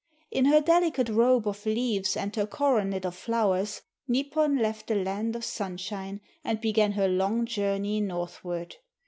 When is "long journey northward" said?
7.07-8.77